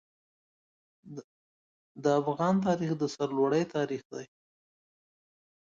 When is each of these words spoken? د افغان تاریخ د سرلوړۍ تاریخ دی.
د 2.03 2.05
افغان 2.19 2.55
تاریخ 2.65 2.91
د 2.97 3.03
سرلوړۍ 3.13 3.63
تاریخ 3.75 4.01
دی. 4.13 4.25